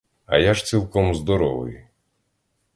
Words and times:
А 0.25 0.37
я 0.39 0.53
ж 0.53 0.65
цілком 0.65 1.15
здоровий. 1.15 1.87